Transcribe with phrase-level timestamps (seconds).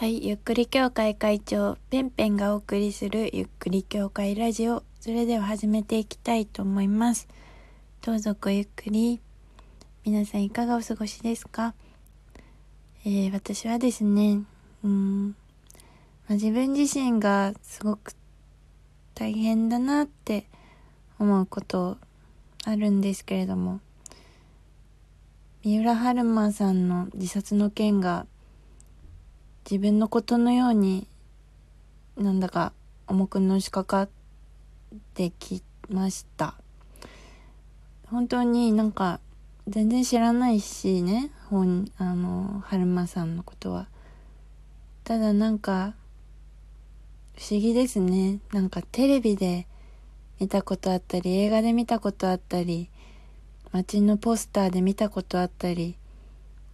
[0.00, 4.82] はい、ゆっくり協会会長、ペンペンがお送りするゆっくり協会ラジオ。
[4.98, 7.28] それでは始めていきたいと思います。
[8.00, 9.20] どうぞごゆっくり。
[10.06, 11.74] 皆さんいかがお過ごしですか？
[13.04, 14.40] えー、私はですね、
[14.82, 15.36] うん、
[16.26, 18.14] ま、自分自身がすごく
[19.14, 20.46] 大変だなって
[21.18, 21.98] 思うこと
[22.64, 23.80] あるんですけれども、
[25.62, 28.24] 三浦春馬さんの自殺の件が
[29.64, 31.06] 自分のことのように
[32.16, 32.72] なんだか
[33.06, 34.08] 重くのしかかっ
[35.14, 36.54] てきました。
[38.06, 39.20] 本当になんか
[39.68, 43.86] 全然知らないしね本あの春馬さんのことは。
[45.04, 45.94] ただなんか
[47.36, 48.40] 不思議ですね。
[48.52, 49.66] なんかテレビで
[50.40, 52.88] 見たことあったり映画で見たことあったり
[53.72, 55.96] 街のポスターで見たことあったり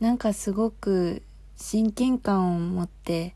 [0.00, 1.22] なんかすごく
[1.56, 3.34] 親近感を持って、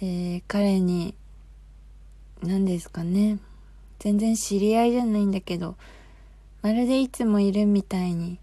[0.00, 1.14] えー、彼に
[2.42, 3.38] 何ですかね。
[4.04, 5.76] 全然知り合いじゃないんだけど
[6.60, 8.38] まるでいつもいるみたいに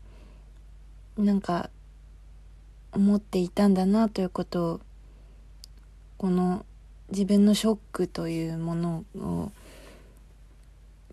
[1.17, 1.69] なんか
[2.91, 4.81] 思っていたんだなということを
[6.17, 6.65] この
[7.09, 9.51] 自分のショックというものを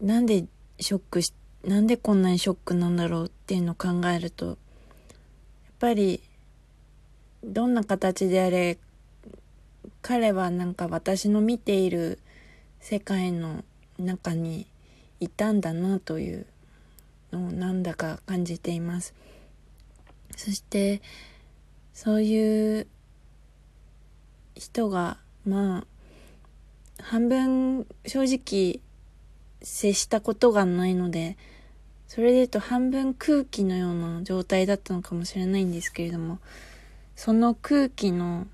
[0.00, 0.46] なんで
[0.80, 4.56] ショックしなんでこんなにショックなんだろうっていうのを考えるとやっ
[5.78, 6.22] ぱり
[7.44, 8.78] どんな形であれ
[10.02, 12.18] 彼はなんか私の見ている
[12.80, 13.64] 世界の
[13.98, 14.66] 中に
[15.20, 16.46] いたんだなという
[17.32, 19.14] のをなんだか感じています。
[20.36, 21.02] そして
[21.92, 22.86] そういう
[24.54, 28.80] 人がまあ半分正直
[29.62, 31.36] 接したことがないので
[32.06, 36.38] それで言うと半分空気のような状態だったのかもしれないんですけれども
[37.18, 38.46] その空気の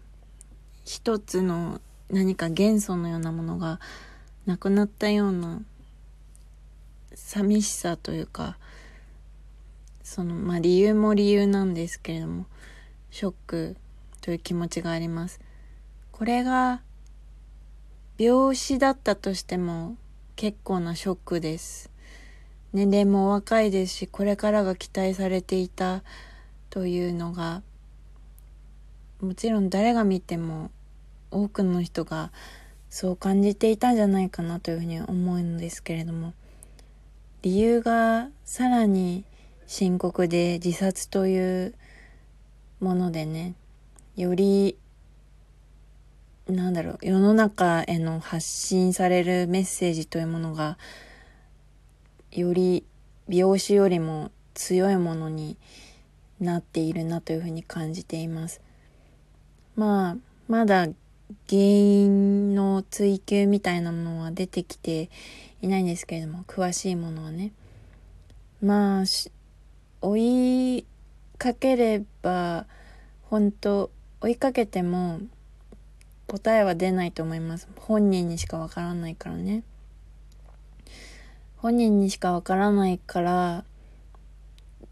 [0.86, 3.78] 一つの何か元素のようなものが
[4.46, 5.60] なくなったような
[7.12, 8.56] 寂しさというか
[10.02, 12.46] そのまあ理由も理由なんですけれども
[13.10, 13.76] ショック
[14.22, 15.40] という気持ちがあります。
[16.10, 16.80] これが
[18.16, 19.98] 病死だったとしても
[20.36, 21.90] 結構なショックです。
[22.72, 26.02] 年齢も若いですしこれからが期待されていた
[26.70, 27.60] というのが
[29.24, 30.70] もちろん誰が見ても
[31.30, 32.30] 多くの人が
[32.90, 36.34] そう感じていたんじゃないかなというふうに思うんですけれども
[37.42, 39.24] 理由がさらに
[39.66, 41.74] 深刻で自殺という
[42.80, 43.54] ものでね
[44.14, 44.76] より
[46.46, 50.76] なんだろう世の中への発信されるメッセージというものが
[52.30, 52.84] より
[53.28, 55.56] 美容師よりも強いものに
[56.40, 58.60] なっているなというふうに感じています。
[59.76, 60.16] まあ
[60.48, 60.88] まだ
[61.48, 65.10] 原因の追求みたいなものは出てきて
[65.62, 67.52] いないんですけれども詳しいものはね。
[68.62, 69.04] まあ
[70.00, 70.16] 追
[70.78, 70.86] い
[71.38, 72.66] かければ
[73.22, 73.90] 本当
[74.20, 75.20] 追いかけても
[76.26, 77.68] 答えは出ないと思います。
[77.76, 79.62] 本人にしかわからないからね。
[81.56, 83.64] 本人にしかわからないから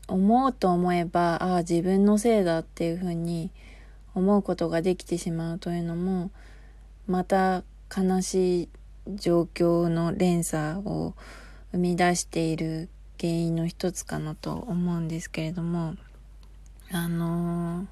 [0.09, 3.51] 思うと思えばああ自分のせいだっていうふうに
[4.15, 6.31] 思うことができてしまうというのも
[7.07, 7.63] また
[7.95, 8.69] 悲しい
[9.17, 11.15] 状況の連鎖を
[11.73, 12.89] 生み出している
[13.21, 15.95] 原因の一つかなと思うんですけれども
[16.91, 17.87] あのー、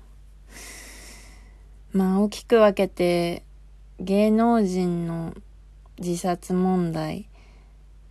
[1.93, 3.43] まあ大きく分けて
[3.99, 5.35] 芸能人の
[5.99, 7.29] 自殺問題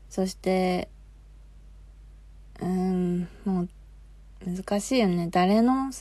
[0.09, 0.89] そして
[2.61, 3.69] うんもう
[4.45, 5.27] 難しいよね。
[5.31, 5.91] 誰の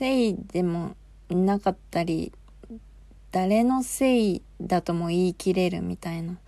[0.00, 0.96] せいでも
[1.28, 2.32] なかったり
[3.32, 6.38] 誰のせいだとも言い切れるみたいな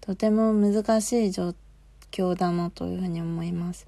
[0.00, 1.54] とても難しい状
[2.10, 3.86] 況だなというふうに思います。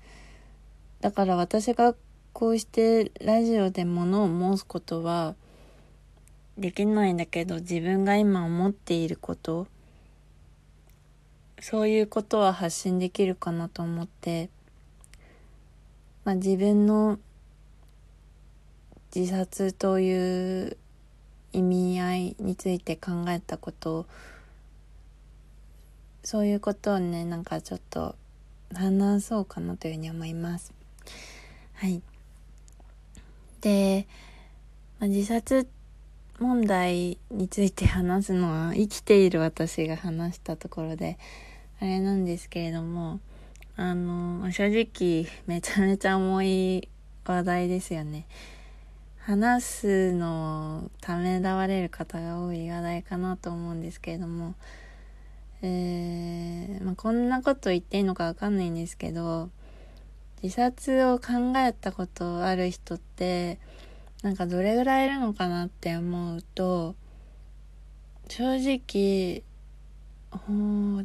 [1.01, 1.97] だから私が
[2.33, 5.35] こうしてラジオで物を申すことは
[6.57, 9.67] できないんだけど自分が今思っていること
[11.59, 14.51] そういうことは発信できるかなと思って
[16.25, 17.19] まあ自分の
[19.15, 20.77] 自殺という
[21.53, 24.07] 意味合いについて考えたこと
[26.25, 28.17] そういうことをねなんかちょっと
[28.75, 30.73] 話そうかなというふうに思います。
[31.75, 32.03] はい。
[33.61, 34.07] で、
[34.99, 35.69] まあ、自殺
[36.41, 41.19] 問題について話すのは生きている私が話したところで
[41.81, 43.21] あれなんですけれども
[43.77, 46.89] あの正直めちゃめちゃ重い
[47.25, 48.27] 話題ですよね。
[49.27, 54.55] 話すのをためらわれる方が多い話題かなと思うんですけれども、
[55.63, 59.49] えー、まあ、こんなこと言っていいのかわかんないんですけど、
[60.43, 63.59] 自殺を考えたことある人って、
[64.23, 66.95] なんかどれぐらいいるのかなって思うと、
[68.29, 69.43] 正直、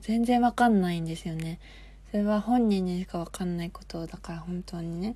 [0.01, 1.57] 全然わかんないんですよね。
[2.11, 5.15] それは本人にしかわかんないことだから本当にね。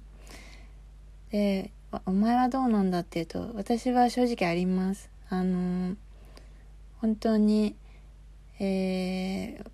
[1.32, 1.72] で、
[2.06, 5.10] お前はどうなんだっていうと、私は正直あります。
[5.30, 5.96] あの
[7.02, 7.76] 本当に、
[8.60, 9.66] えー、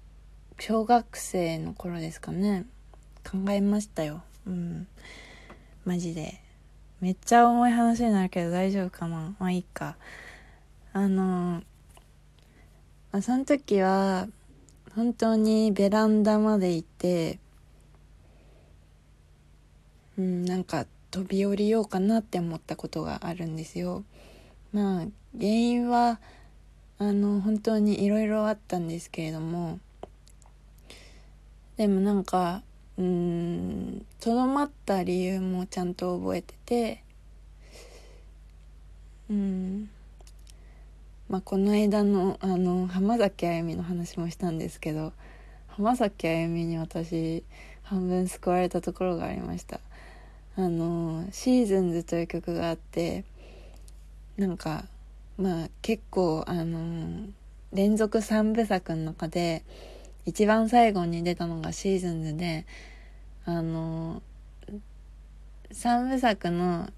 [0.59, 2.65] 小学生の頃ですかね。
[3.23, 4.21] 考えましたよ。
[4.47, 4.87] うん。
[5.85, 6.41] マジで。
[7.01, 9.95] めっちゃ重い話になるけど大丈夫かなまあいいか。
[10.91, 11.61] あの
[13.11, 14.27] まあ、その時は、
[14.95, 17.39] 本当にベランダまで行って、
[20.17, 24.03] うん、なんか飛び降りようかなって思ったことがあるんですよ。
[24.71, 25.05] まあ、
[25.37, 26.19] 原因は、
[26.97, 29.79] あの、本当にいろいろあったんですけれども、
[31.77, 32.61] でもなんか、
[32.97, 37.03] うん、とどまった理由もちゃんと覚えてて、
[39.29, 39.89] うん、
[41.29, 45.13] まあ、この間のあの浜崎あゆみの話もしたんですけど
[45.67, 47.43] 浜崎あゆみに私
[47.83, 49.79] 半分救われたところがありました
[50.59, 53.23] あの「シーズンズという曲があって
[54.37, 54.85] なんか
[55.37, 57.27] まあ結構あの
[57.71, 59.63] 連続3部作の中で
[60.25, 62.65] 一番最後に出たのがシーズンズで
[63.45, 64.21] あの
[65.71, 66.89] 3部作の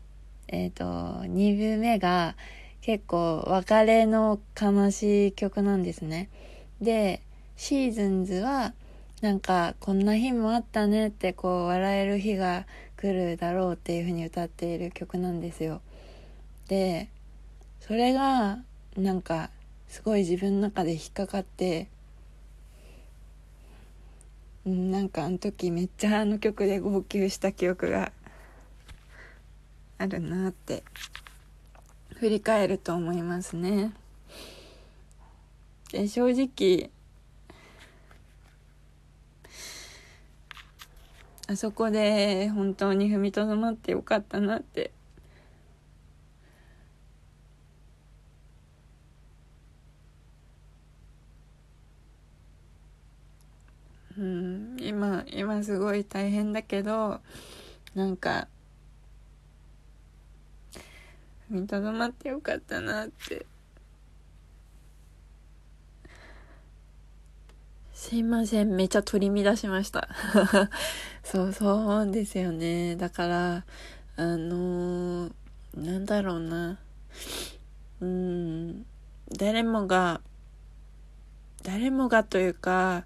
[0.48, 0.84] えっ、ー、と
[1.26, 2.36] 2部目が
[2.82, 6.30] 結構別れの悲しい曲なんですね。
[6.82, 7.22] で、
[7.56, 8.74] シーズンズは
[9.22, 12.66] なんかこんな日もあったねってこう笑える日が
[13.02, 15.82] 来るだろうっていう風に歌っている曲なんですよ。
[16.68, 17.10] で、
[17.80, 18.60] それが
[18.96, 19.50] なんか
[19.88, 21.88] すごい自分の中で引っかかって、
[24.66, 28.12] なんかあの時めっちゃあの曲で号泣した記憶が
[29.98, 30.84] あるなって
[32.18, 33.94] 振り返ると思いますね。
[35.92, 36.92] で正直
[41.52, 44.92] あそこで本当に踏みとどまってよかったなって。
[54.18, 57.20] うん今今すごい大変だけど
[57.96, 58.48] なんか
[61.52, 63.46] 踏みとどまってよかったなって。
[68.02, 68.70] すいません。
[68.70, 70.10] めちゃ取り乱しました。
[71.24, 72.96] そうそうですよね。
[72.96, 73.66] だから
[74.16, 75.32] あのー、
[75.76, 76.80] なんだろうな。
[78.00, 78.86] うん。
[79.38, 80.22] 誰もが
[81.62, 83.06] 誰もがというか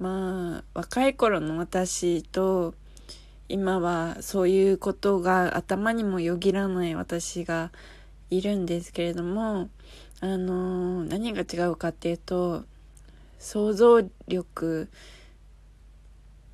[0.00, 2.74] まあ若い頃の私と
[3.48, 7.70] 今はそういうことが頭にもよぎらない私が
[8.28, 9.68] いるんですけれども
[10.20, 12.64] あの何が違うかっていうと
[13.44, 14.88] 想像力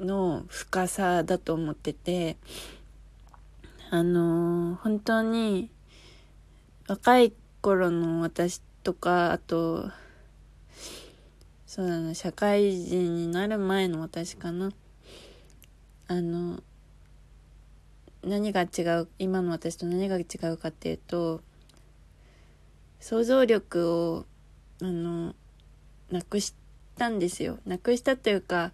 [0.00, 2.36] の深さだと思ってて
[3.90, 5.70] あの本当に
[6.88, 9.88] 若い頃の私とかあと
[11.64, 14.70] そうだな社会人になる前の私かな。
[16.08, 16.60] あの
[18.24, 21.40] 何が違う今の私と何が違うかっていうと
[22.98, 24.26] 想像力を
[24.82, 25.36] あの
[26.10, 26.52] なくし
[27.00, 27.58] たんですよ。
[27.64, 28.72] なくしたというか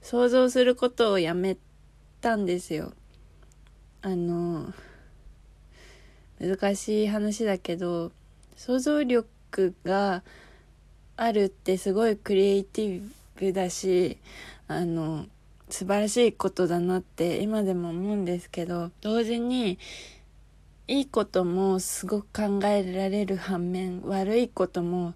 [0.00, 1.58] 想像することをやめ
[2.22, 2.94] たんですよ。
[4.00, 4.72] あの
[6.40, 8.10] 難しい話だけど
[8.56, 10.22] 想像力が
[11.18, 13.06] あるってすごいクリエイティ
[13.36, 14.16] ブだし
[14.66, 15.26] あの
[15.68, 19.78] 素晴らしいことだなって今でも思うんですけど同時に
[20.86, 25.12] いいこともすごく考えられる反面悪いことも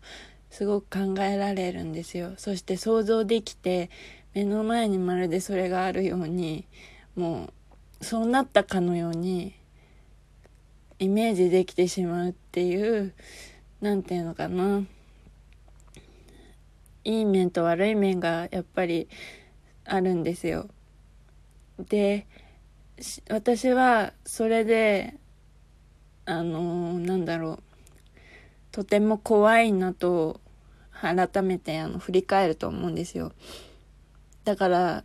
[0.52, 2.34] すごく考えられるんですよ。
[2.36, 3.88] そして想像できて
[4.34, 6.66] 目の前にまるでそれがあるように
[7.16, 7.50] も
[8.00, 9.54] うそうなったかのように
[10.98, 13.14] イメージできてしまうっていう
[13.80, 14.82] 何て言うのかな。
[17.04, 19.08] いい面と悪い面がやっぱり
[19.86, 20.68] あるんですよ。
[21.78, 22.26] で
[23.30, 25.14] 私はそれで
[26.26, 27.62] あのー、なんだろう。
[28.70, 30.41] とても怖いなと
[31.02, 33.32] 改めてあの振り返ると思うんですよ。
[34.44, 35.04] だから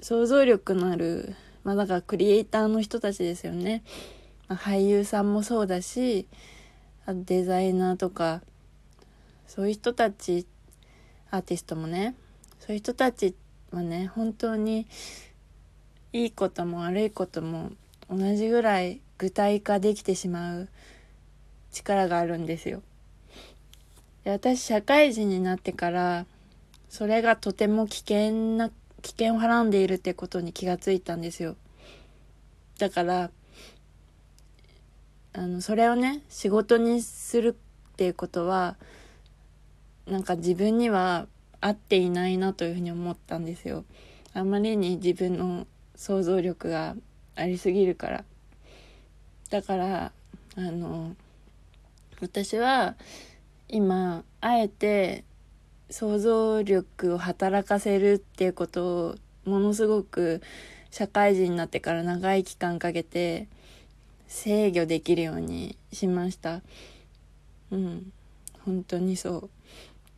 [0.00, 3.82] 想像力のあるまあだからクリエイターの人たちですよね。
[4.48, 6.26] ま俳優さんもそうだし
[7.06, 8.42] デザイナーとか
[9.46, 10.46] そういう人たち
[11.30, 12.14] アーティストもね
[12.58, 13.34] そういう人たち
[13.70, 14.86] はね本当に
[16.12, 17.70] いいことも悪いことも
[18.08, 20.68] 同じぐらい具体化できてしまう
[21.70, 22.82] 力があるんですよ。
[24.24, 26.26] 私社会人になってから
[26.88, 28.70] それがとても危険な
[29.02, 31.56] 危険をはらんでいるってことに気がついたんですよ。
[32.78, 33.30] だから
[35.32, 37.56] あのそれをね仕事にする
[37.92, 38.76] っていうことは
[40.06, 41.26] なんか自分には
[41.60, 43.84] 合っていないなというふうに思ったんですよ。
[44.34, 46.96] あまりに自分の想像力が
[47.36, 48.24] ありすぎるから。
[49.50, 50.12] だから
[50.56, 51.14] あの
[52.20, 52.96] 私は
[53.72, 55.24] 今あえて
[55.90, 60.42] 想像力を働かせるっていうことをものすごく
[60.90, 63.48] 社会人になってから長い期間かけて
[64.26, 66.62] 制御できるようにしました。
[67.70, 68.12] うん。
[68.64, 69.50] 本当にそう。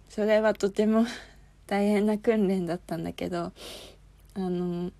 [0.08, 1.06] それはとても
[1.66, 3.52] 大変な訓練だったんだけど
[4.34, 4.90] あの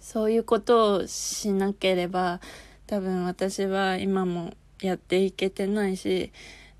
[0.00, 2.40] そういうことをしなければ
[2.86, 6.32] 多分私は今もやっていけてないし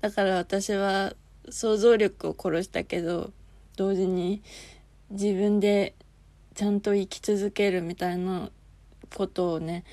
[0.05, 1.13] だから私は
[1.49, 3.31] 想像力を殺したけど
[3.75, 4.43] 同時に
[5.09, 5.95] 自分で
[6.53, 8.51] ちゃんと生き続けるみたいな
[9.15, 9.83] ことをね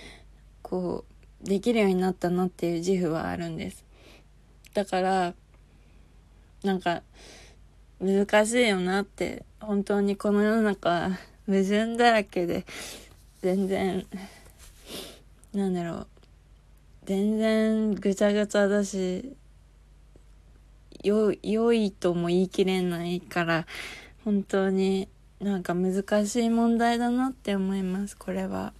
[0.61, 1.07] こ
[1.43, 3.87] うできるようになったなっていう自負はあるんです。
[4.75, 5.33] だから
[6.63, 7.01] なんか
[7.99, 11.09] 難しいよなって本当にこの世の中は
[11.49, 12.67] 矛盾だらけで
[13.41, 14.07] 全然
[15.55, 16.07] なんだろう
[17.07, 19.37] 全然ぐちゃぐちゃだし
[21.03, 23.67] よ良いとも言い切れないから
[24.25, 25.09] 本当に
[25.41, 28.73] なんか難しい問題だなって思いますこれは。